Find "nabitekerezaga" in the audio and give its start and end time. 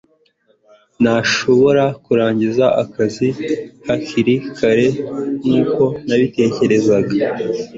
6.07-7.13